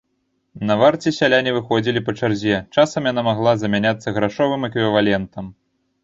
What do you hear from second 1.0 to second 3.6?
сяляне выходзілі па чарзе, часам яна магла